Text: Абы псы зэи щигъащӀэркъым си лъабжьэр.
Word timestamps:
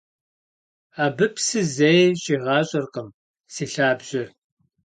Абы 1.03 1.25
псы 1.33 1.61
зэи 1.75 2.05
щигъащӀэркъым 2.21 3.09
си 3.53 3.65
лъабжьэр. 3.71 4.27